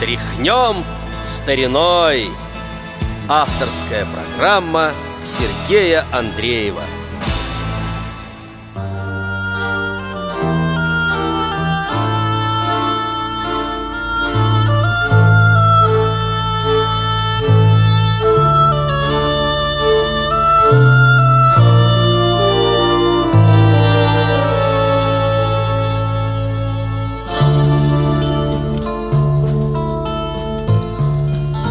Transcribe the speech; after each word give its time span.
Тряхнем 0.00 0.82
стариной. 1.22 2.30
Авторская 3.28 4.06
программа 4.06 4.92
Сергея 5.22 6.06
Андреева. 6.10 6.82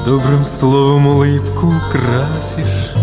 Добрым 0.09 0.43
словом 0.43 1.05
улыбку 1.05 1.71
красишь, 1.91 2.95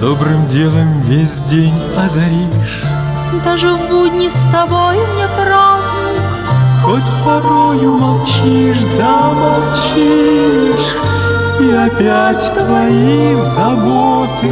Добрым 0.00 0.44
делом 0.48 1.00
весь 1.02 1.42
день 1.42 1.72
озаришь. 1.96 2.82
Даже 3.44 3.72
в 3.72 3.88
будни 3.88 4.28
с 4.28 4.50
тобой 4.50 4.96
мне 4.96 5.28
праздник, 5.28 6.18
Хоть 6.82 7.24
порою 7.24 7.92
молчишь, 7.98 8.84
да 8.98 9.30
молчишь, 9.30 10.96
И 11.60 11.70
опять 11.70 12.52
твои 12.52 13.36
заботы 13.36 14.50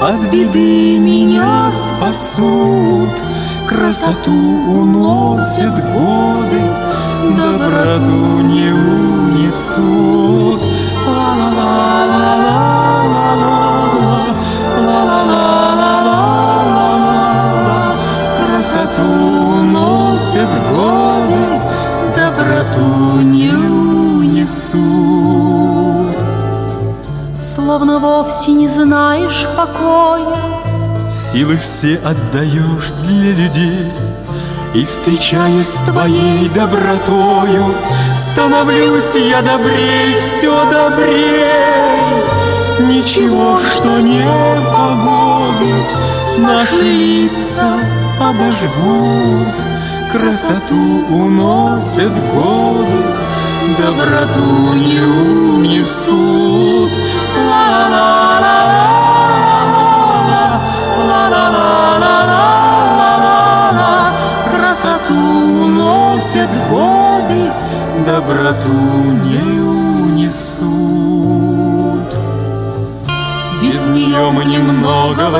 От 0.00 0.18
беды 0.30 0.96
меня 0.96 1.70
спасут, 1.72 3.10
Красоту 3.68 4.32
уносят 4.32 5.74
годы, 5.92 6.62
Доброту 7.36 8.40
не 8.48 8.72
унесут. 8.72 10.62
Красоту 18.46 19.08
уносят 19.58 20.48
годы, 20.72 21.42
доброту 22.16 23.20
не 23.20 23.50
унесут. 23.50 24.82
Словно 27.40 27.98
вовсе 27.98 28.52
не 28.52 28.68
знаешь 28.68 29.46
покоя, 29.56 30.36
Силы 31.12 31.58
все 31.58 31.96
отдаешь 31.96 32.90
для 33.04 33.32
людей, 33.34 33.92
и 34.74 34.84
встречаясь 34.86 35.68
с 35.68 35.80
твоей 35.80 36.48
добротою, 36.48 37.74
Становлюсь 38.16 39.14
я 39.14 39.42
добрей, 39.42 40.18
все 40.18 40.64
добрей. 40.64 41.92
Ничего, 42.80 43.58
что 43.58 44.00
не 44.00 44.24
погоды, 44.72 45.74
Наши 46.38 46.84
лица 46.84 47.78
обожгут, 48.18 49.54
Красоту 50.10 51.04
уносят 51.10 52.12
годы, 52.34 52.86
Доброту 53.78 54.72
не 54.72 55.00
унесут. 55.00 56.90
Ла-ла-ла. 57.36 58.11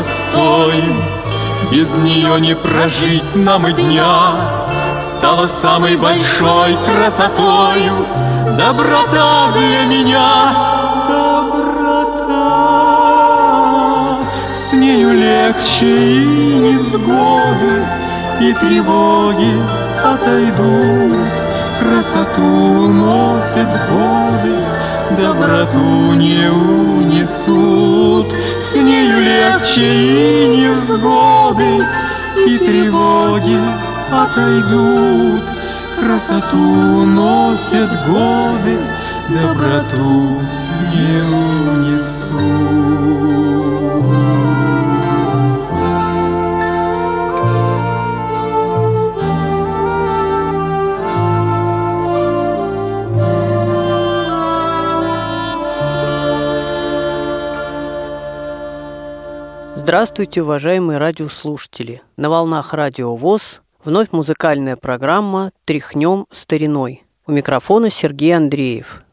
Стоим, 0.01 0.97
без 1.71 1.95
нее 1.97 2.41
не 2.41 2.55
прожить 2.55 3.35
нам 3.35 3.67
и 3.67 3.73
дня. 3.73 4.33
Стала 4.99 5.47
самой 5.47 5.97
большой 5.97 6.77
красотою 6.87 8.07
доброта 8.57 9.49
для 9.53 9.85
меня. 9.87 10.55
Доброта, 11.09 12.29
с 14.51 14.73
нею 14.73 15.13
легче 15.13 15.87
и 15.87 16.59
невзгоды, 16.59 17.85
и 18.41 18.53
тревоги 18.55 19.61
отойдут. 20.05 21.29
Красоту 21.81 22.43
уносят 22.43 23.69
годы, 23.91 24.55
доброту 25.17 26.15
не 26.15 26.51
унесут. 26.51 28.33
С 28.61 28.75
нею 28.75 29.21
легче 29.21 29.83
и 29.83 30.57
невзгоды, 30.57 31.85
и 32.47 32.59
тревоги 32.59 33.59
отойдут. 34.11 35.43
Красоту 36.01 36.59
уносят 36.59 37.91
годы, 38.09 38.79
доброту 39.29 40.41
Здравствуйте, 59.93 60.41
уважаемые 60.41 60.97
радиослушатели! 60.97 62.01
На 62.17 62.31
волнах 62.31 62.73
Радио 62.73 63.15
ВОЗ 63.15 63.61
вновь 63.85 64.11
музыкальная 64.11 64.77
программа 64.77 65.53
«Тряхнем 65.67 66.25
стариной». 66.31 67.05
У 67.27 67.33
микрофона 67.33 67.91
Сергей 67.91 68.35
Андреев. 68.35 69.05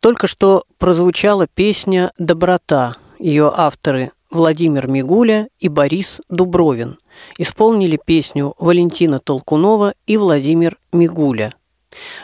Только 0.00 0.26
что 0.26 0.64
прозвучала 0.76 1.46
песня 1.46 2.12
«Доброта». 2.18 2.96
Ее 3.18 3.50
авторы 3.50 4.12
Владимир 4.30 4.88
Мигуля 4.88 5.48
и 5.58 5.70
Борис 5.70 6.20
Дубровин. 6.28 6.98
Исполнили 7.38 7.98
песню 8.04 8.54
Валентина 8.58 9.20
Толкунова 9.20 9.94
и 10.06 10.18
Владимир 10.18 10.76
Мигуля. 10.92 11.54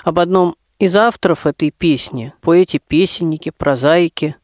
Об 0.05 0.19
одном 0.19 0.55
из 0.79 0.97
авторов 0.97 1.47
этой 1.47 1.71
песни, 1.71 2.35
поэте-песеннике, 2.43 3.53
прозаике, 3.53 4.37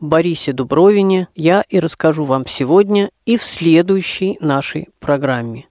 Борисе 0.00 0.52
Дубровине 0.52 1.28
я 1.34 1.64
и 1.68 1.80
расскажу 1.80 2.24
вам 2.24 2.46
сегодня 2.46 3.10
и 3.26 3.36
в 3.36 3.42
следующей 3.42 4.38
нашей 4.40 4.88
программе. 5.00 5.66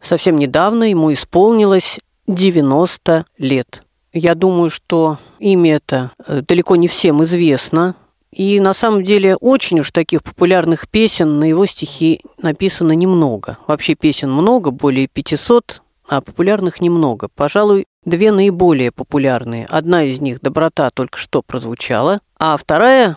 Совсем 0.00 0.36
недавно 0.36 0.84
ему 0.84 1.12
исполнилось 1.12 1.98
90 2.26 3.26
лет. 3.38 3.82
Я 4.12 4.34
думаю, 4.34 4.70
что 4.70 5.18
имя 5.38 5.76
это 5.76 6.12
э, 6.26 6.42
далеко 6.42 6.76
не 6.76 6.88
всем 6.88 7.22
известно. 7.24 7.94
И 8.30 8.58
на 8.60 8.74
самом 8.74 9.04
деле 9.04 9.36
очень 9.36 9.80
уж 9.80 9.92
таких 9.92 10.22
популярных 10.22 10.88
песен 10.88 11.38
на 11.38 11.44
его 11.44 11.66
стихи 11.66 12.20
написано 12.42 12.92
немного. 12.92 13.58
Вообще 13.66 13.94
песен 13.94 14.30
много, 14.30 14.72
более 14.72 15.06
500, 15.06 15.82
а 16.08 16.20
популярных 16.20 16.80
немного. 16.80 17.28
Пожалуй, 17.34 17.86
две 18.04 18.32
наиболее 18.32 18.92
популярные. 18.92 19.66
Одна 19.66 20.02
из 20.04 20.20
них 20.20 20.40
«Доброта» 20.40 20.90
только 20.90 21.18
что 21.18 21.42
прозвучала, 21.42 22.20
а 22.38 22.56
вторая 22.56 23.16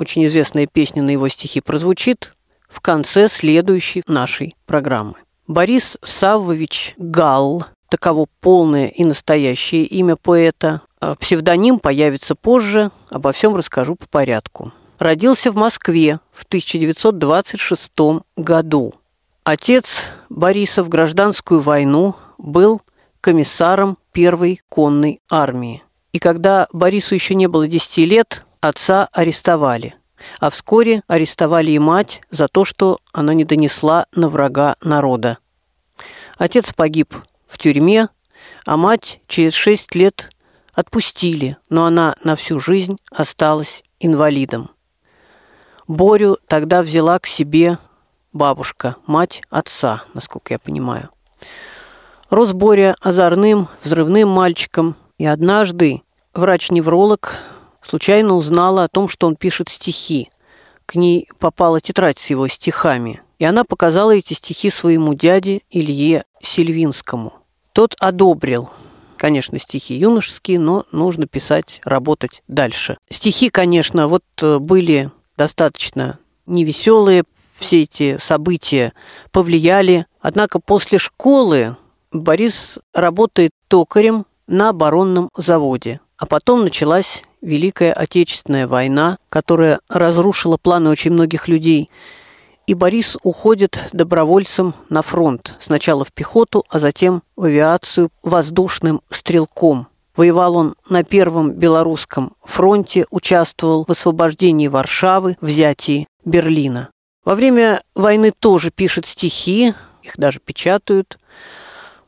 очень 0.00 0.24
известная 0.26 0.66
песня 0.66 1.02
на 1.02 1.10
его 1.10 1.28
стихи 1.28 1.60
прозвучит 1.60 2.34
в 2.68 2.80
конце 2.80 3.28
следующей 3.28 4.02
нашей 4.06 4.54
программы. 4.66 5.14
Борис 5.46 5.98
Саввович 6.02 6.94
Галл, 6.96 7.64
таково 7.88 8.26
полное 8.40 8.86
и 8.86 9.04
настоящее 9.04 9.84
имя 9.84 10.16
поэта. 10.16 10.82
А 11.00 11.14
псевдоним 11.16 11.78
появится 11.78 12.34
позже, 12.34 12.90
обо 13.10 13.32
всем 13.32 13.56
расскажу 13.56 13.96
по 13.96 14.06
порядку. 14.06 14.72
Родился 14.98 15.50
в 15.50 15.56
Москве 15.56 16.20
в 16.32 16.44
1926 16.44 17.92
году. 18.36 18.94
Отец 19.44 20.10
Бориса 20.28 20.82
в 20.84 20.88
гражданскую 20.88 21.60
войну 21.60 22.14
был 22.38 22.82
комиссаром 23.20 23.98
первой 24.12 24.60
конной 24.68 25.20
армии. 25.30 25.82
И 26.12 26.18
когда 26.18 26.68
Борису 26.72 27.14
еще 27.14 27.34
не 27.34 27.48
было 27.48 27.66
10 27.66 27.98
лет, 27.98 28.44
отца 28.60 29.08
арестовали. 29.12 29.94
А 30.38 30.50
вскоре 30.50 31.02
арестовали 31.06 31.70
и 31.70 31.78
мать 31.78 32.20
за 32.30 32.48
то, 32.48 32.64
что 32.64 32.98
она 33.12 33.32
не 33.32 33.44
донесла 33.44 34.06
на 34.14 34.28
врага 34.28 34.76
народа. 34.82 35.38
Отец 36.36 36.72
погиб 36.74 37.14
в 37.46 37.56
тюрьме, 37.56 38.08
а 38.66 38.76
мать 38.76 39.20
через 39.26 39.54
шесть 39.54 39.94
лет 39.94 40.30
отпустили, 40.74 41.56
но 41.68 41.86
она 41.86 42.16
на 42.22 42.36
всю 42.36 42.58
жизнь 42.58 42.98
осталась 43.10 43.82
инвалидом. 43.98 44.70
Борю 45.88 46.38
тогда 46.46 46.82
взяла 46.82 47.18
к 47.18 47.26
себе 47.26 47.78
бабушка, 48.32 48.96
мать 49.06 49.42
отца, 49.50 50.04
насколько 50.14 50.54
я 50.54 50.58
понимаю. 50.58 51.10
Рос 52.28 52.52
Боря 52.52 52.94
озорным, 53.00 53.68
взрывным 53.82 54.28
мальчиком, 54.28 54.96
и 55.18 55.26
однажды, 55.26 56.02
врач-невролог, 56.32 57.34
случайно 57.90 58.36
узнала 58.36 58.84
о 58.84 58.88
том, 58.88 59.08
что 59.08 59.26
он 59.26 59.34
пишет 59.34 59.68
стихи. 59.68 60.30
К 60.86 60.94
ней 60.94 61.28
попала 61.40 61.80
тетрадь 61.80 62.20
с 62.20 62.30
его 62.30 62.46
стихами, 62.46 63.20
и 63.40 63.44
она 63.44 63.64
показала 63.64 64.12
эти 64.12 64.34
стихи 64.34 64.70
своему 64.70 65.14
дяде 65.14 65.62
Илье 65.70 66.24
Сильвинскому. 66.40 67.32
Тот 67.72 67.96
одобрил. 67.98 68.70
Конечно, 69.16 69.58
стихи 69.58 69.94
юношеские, 69.94 70.60
но 70.60 70.86
нужно 70.92 71.26
писать, 71.26 71.80
работать 71.84 72.42
дальше. 72.46 72.96
Стихи, 73.10 73.50
конечно, 73.50 74.06
вот 74.06 74.24
э, 74.40 74.58
были 74.58 75.10
достаточно 75.36 76.18
невеселые, 76.46 77.24
все 77.54 77.82
эти 77.82 78.18
события 78.18 78.92
повлияли. 79.32 80.06
Однако 80.20 80.60
после 80.60 80.98
школы 80.98 81.76
Борис 82.12 82.78
работает 82.94 83.50
токарем 83.68 84.26
на 84.46 84.70
оборонном 84.70 85.28
заводе. 85.36 86.00
А 86.16 86.26
потом 86.26 86.62
началась 86.62 87.24
Великая 87.40 87.92
Отечественная 87.92 88.66
война, 88.66 89.18
которая 89.28 89.80
разрушила 89.88 90.56
планы 90.56 90.90
очень 90.90 91.12
многих 91.12 91.48
людей. 91.48 91.90
И 92.66 92.74
Борис 92.74 93.16
уходит 93.22 93.78
добровольцем 93.92 94.74
на 94.88 95.02
фронт. 95.02 95.56
Сначала 95.60 96.04
в 96.04 96.12
пехоту, 96.12 96.64
а 96.68 96.78
затем 96.78 97.22
в 97.36 97.44
авиацию 97.44 98.10
воздушным 98.22 99.00
стрелком. 99.10 99.88
Воевал 100.16 100.56
он 100.56 100.74
на 100.88 101.02
Первом 101.02 101.52
Белорусском 101.52 102.34
фронте, 102.44 103.06
участвовал 103.10 103.84
в 103.86 103.90
освобождении 103.90 104.68
Варшавы, 104.68 105.36
взятии 105.40 106.06
Берлина. 106.24 106.90
Во 107.24 107.34
время 107.34 107.82
войны 107.94 108.32
тоже 108.38 108.70
пишет 108.70 109.06
стихи, 109.06 109.74
их 110.02 110.16
даже 110.16 110.40
печатают– 110.40 111.18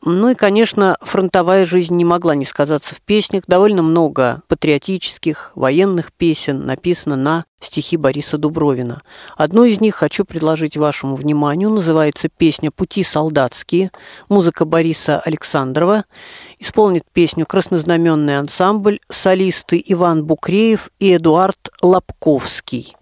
ну 0.05 0.29
и, 0.29 0.35
конечно, 0.35 0.97
фронтовая 1.01 1.65
жизнь 1.65 1.95
не 1.95 2.03
могла 2.03 2.35
не 2.35 2.43
сказаться 2.45 2.93
в 2.93 3.01
песнях. 3.01 3.43
Довольно 3.47 3.81
много 3.81 4.41
патриотических, 4.49 5.51
военных 5.55 6.11
песен 6.11 6.65
написано 6.65 7.15
на 7.15 7.45
стихи 7.61 7.95
Бориса 7.95 8.37
Дубровина. 8.37 9.01
Одну 9.37 9.63
из 9.63 9.79
них 9.79 9.95
хочу 9.95 10.25
предложить 10.25 10.75
вашему 10.75 11.15
вниманию. 11.15 11.69
Называется 11.69 12.27
песня 12.27 12.69
«Пути 12.69 13.03
солдатские». 13.03 13.91
Музыка 14.27 14.65
Бориса 14.65 15.19
Александрова. 15.19 16.03
Исполнит 16.59 17.03
песню 17.13 17.45
краснознаменный 17.45 18.37
ансамбль 18.37 18.99
солисты 19.09 19.81
Иван 19.85 20.25
Букреев 20.25 20.89
и 20.99 21.15
Эдуард 21.15 21.71
Лобковский. 21.81 22.95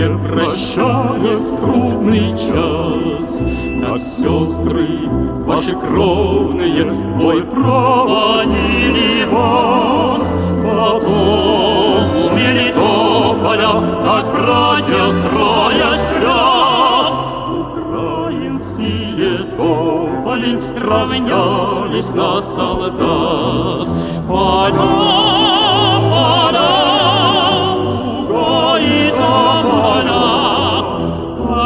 Подмосковные, 0.00 0.28
прощаясь 0.28 1.40
в 1.40 1.60
трудный 1.60 2.32
час, 2.36 3.40
Как 3.82 3.98
сестры 3.98 5.08
ваши 5.44 5.74
кровные 5.74 6.84
бой 7.16 7.42
проводили 7.42 9.24
вас. 9.30 10.34
Потом 10.62 12.16
у 12.16 12.30
Мелитополя, 12.34 13.72
как 14.04 14.26
братья 14.32 15.04
строясь 15.20 16.10
в 16.10 16.22
ряд, 16.22 17.14
Украинские 17.76 19.38
тополи 19.56 20.58
равнялись 20.78 22.10
на 22.10 22.40
солдат. 22.40 23.88
Поля 24.28 25.59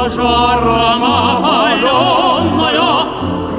пожаром 0.04 1.02
опаленная, 1.02 2.90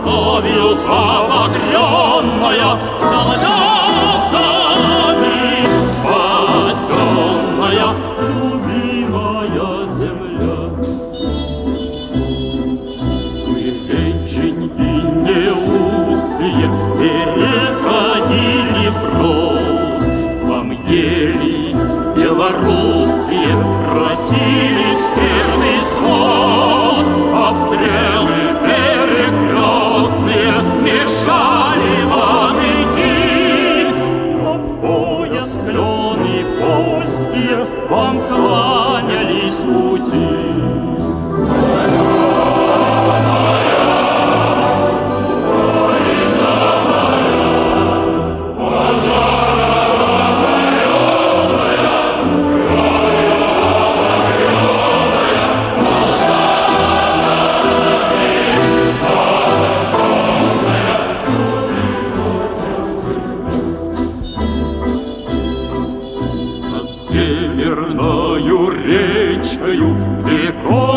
кровью 0.04 0.78
обогренная, 0.88 2.70
солдатами 3.00 3.45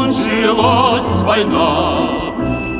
кончилась 0.08 1.22
война. 1.22 2.08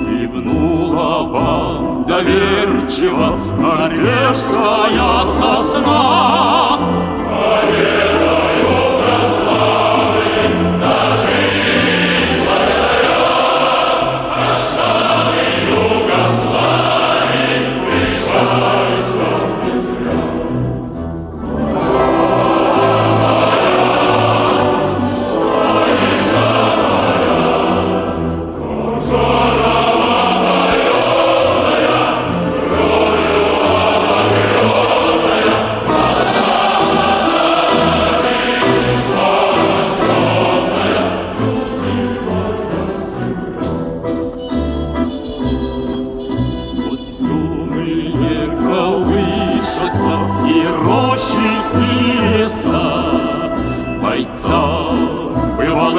Кивнула 0.07 1.23
вам 1.25 2.07
доверчиво 2.07 3.37
норвежская 3.59 5.27
сосна. 5.39 6.79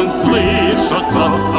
слышатся. 0.10 1.59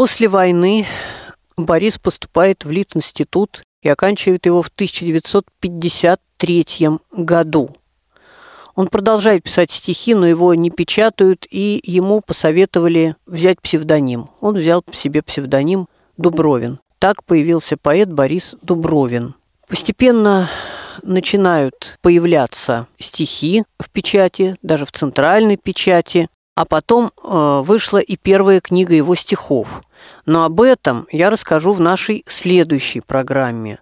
После 0.00 0.28
войны 0.28 0.86
Борис 1.58 1.98
поступает 1.98 2.64
в 2.64 2.70
Литинститут 2.70 3.62
и 3.82 3.90
оканчивает 3.90 4.46
его 4.46 4.62
в 4.62 4.68
1953 4.68 6.66
году. 7.12 7.76
Он 8.74 8.88
продолжает 8.88 9.42
писать 9.42 9.70
стихи, 9.70 10.14
но 10.14 10.26
его 10.26 10.54
не 10.54 10.70
печатают, 10.70 11.46
и 11.50 11.82
ему 11.84 12.22
посоветовали 12.22 13.14
взять 13.26 13.60
псевдоним. 13.60 14.30
Он 14.40 14.54
взял 14.56 14.82
себе 14.90 15.20
псевдоним 15.20 15.86
Дубровин. 16.16 16.80
Так 16.98 17.22
появился 17.24 17.76
поэт 17.76 18.10
Борис 18.10 18.56
Дубровин. 18.62 19.34
Постепенно 19.68 20.48
начинают 21.02 21.98
появляться 22.00 22.86
стихи 22.98 23.64
в 23.78 23.90
печати, 23.90 24.56
даже 24.62 24.86
в 24.86 24.92
центральной 24.92 25.58
печати, 25.58 26.30
а 26.60 26.66
потом 26.66 27.10
э, 27.24 27.62
вышла 27.64 27.96
и 27.96 28.16
первая 28.16 28.60
книга 28.60 28.94
его 28.94 29.14
стихов. 29.14 29.80
Но 30.26 30.44
об 30.44 30.60
этом 30.60 31.06
я 31.10 31.30
расскажу 31.30 31.72
в 31.72 31.80
нашей 31.80 32.22
следующей 32.26 33.00
программе. 33.00 33.78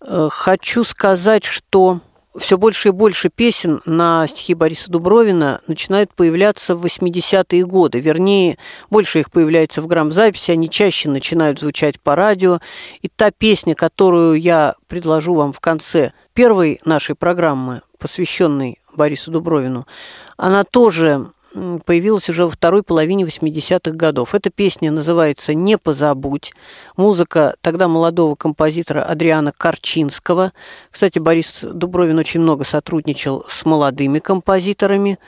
Э, 0.00 0.26
хочу 0.28 0.82
сказать, 0.82 1.44
что 1.44 2.00
все 2.36 2.58
больше 2.58 2.88
и 2.88 2.90
больше 2.90 3.28
песен 3.28 3.82
на 3.84 4.26
стихи 4.26 4.54
Бориса 4.54 4.90
Дубровина 4.90 5.60
начинают 5.68 6.12
появляться 6.12 6.74
в 6.74 6.84
80-е 6.84 7.64
годы. 7.64 8.00
Вернее, 8.00 8.58
больше 8.90 9.20
их 9.20 9.30
появляется 9.30 9.80
в 9.80 9.86
грамзаписи, 9.86 10.50
они 10.50 10.68
чаще 10.68 11.08
начинают 11.08 11.60
звучать 11.60 12.00
по 12.00 12.16
радио. 12.16 12.58
И 13.00 13.06
та 13.06 13.30
песня, 13.30 13.76
которую 13.76 14.40
я 14.40 14.74
предложу 14.88 15.34
вам 15.34 15.52
в 15.52 15.60
конце 15.60 16.14
первой 16.34 16.80
нашей 16.84 17.14
программы, 17.14 17.82
посвященной 18.00 18.80
Борису 18.92 19.30
Дубровину, 19.30 19.86
она 20.36 20.64
тоже 20.64 21.30
появилась 21.84 22.28
уже 22.28 22.44
во 22.44 22.50
второй 22.50 22.82
половине 22.82 23.24
80-х 23.24 23.96
годов. 23.96 24.34
Эта 24.34 24.50
песня 24.50 24.90
называется 24.90 25.54
«Не 25.54 25.78
позабудь». 25.78 26.52
Музыка 26.96 27.56
тогда 27.60 27.88
молодого 27.88 28.34
композитора 28.34 29.04
Адриана 29.04 29.52
Корчинского. 29.52 30.52
Кстати, 30.90 31.18
Борис 31.18 31.60
Дубровин 31.62 32.18
очень 32.18 32.40
много 32.40 32.64
сотрудничал 32.64 33.44
с 33.48 33.64
молодыми 33.64 34.18
композиторами. 34.18 35.18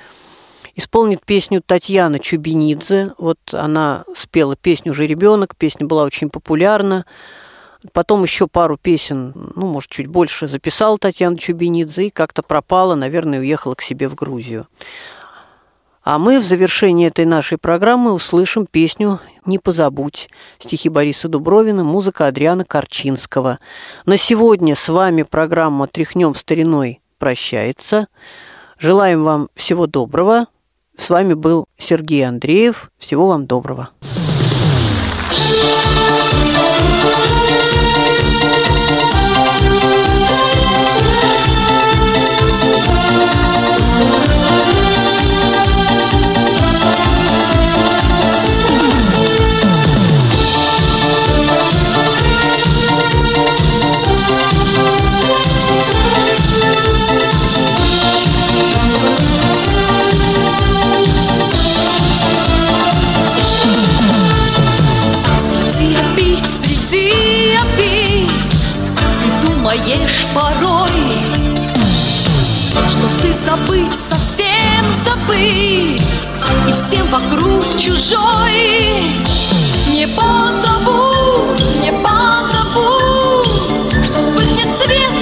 Исполнит 0.74 1.24
песню 1.24 1.62
Татьяна 1.64 2.18
Чубинидзе. 2.18 3.12
Вот 3.18 3.38
она 3.52 4.04
спела 4.14 4.54
песню 4.54 4.92
«Уже 4.92 5.06
ребенок». 5.06 5.56
Песня 5.56 5.86
была 5.86 6.04
очень 6.04 6.30
популярна. 6.30 7.04
Потом 7.92 8.24
еще 8.24 8.48
пару 8.48 8.76
песен, 8.76 9.32
ну, 9.54 9.68
может, 9.68 9.90
чуть 9.90 10.08
больше 10.08 10.48
записал 10.48 10.98
Татьяна 10.98 11.38
Чубинидзе 11.38 12.06
и 12.06 12.10
как-то 12.10 12.42
пропала, 12.42 12.96
наверное, 12.96 13.38
уехала 13.38 13.74
к 13.74 13.82
себе 13.82 14.08
в 14.08 14.16
Грузию. 14.16 14.66
А 16.02 16.18
мы 16.18 16.38
в 16.38 16.44
завершении 16.44 17.06
этой 17.06 17.24
нашей 17.24 17.58
программы 17.58 18.12
услышим 18.12 18.66
песню 18.66 19.18
«Не 19.44 19.58
позабудь» 19.58 20.28
стихи 20.58 20.88
Бориса 20.88 21.28
Дубровина, 21.28 21.84
музыка 21.84 22.26
Адриана 22.26 22.64
Корчинского. 22.64 23.58
На 24.06 24.16
сегодня 24.16 24.74
с 24.74 24.88
вами 24.88 25.22
программа 25.22 25.86
«Тряхнем 25.86 26.34
стариной» 26.34 27.00
прощается. 27.18 28.08
Желаем 28.78 29.24
вам 29.24 29.48
всего 29.54 29.86
доброго. 29.86 30.46
С 30.96 31.10
вами 31.10 31.34
был 31.34 31.66
Сергей 31.76 32.26
Андреев. 32.26 32.90
Всего 32.98 33.28
вам 33.28 33.46
доброго. 33.46 33.90
Думаешь 69.68 70.26
порой, 70.34 70.88
что 72.88 73.06
ты 73.20 73.28
забыть 73.34 73.94
совсем 73.94 74.90
забыть, 75.04 76.22
и 76.66 76.72
всем 76.72 77.06
вокруг 77.08 77.62
чужой. 77.76 79.02
Не 79.90 80.06
позабудь, 80.06 81.82
не 81.82 81.92
позабудь, 81.92 83.46
что 84.04 84.22
вспыхнет 84.22 84.72
свет 84.72 85.17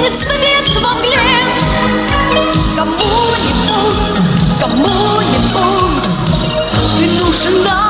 гаснет 0.00 0.16
свет 0.16 0.68
в 0.68 0.86
обле. 0.86 1.18
Кому-нибудь, 2.76 4.20
кому-нибудь 4.60 6.04
ты 6.98 7.04
нужна. 7.22 7.89